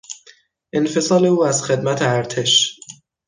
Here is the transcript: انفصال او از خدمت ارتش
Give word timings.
انفصال 0.73 1.25
او 1.25 1.45
از 1.45 1.63
خدمت 1.63 2.01
ارتش 2.01 2.79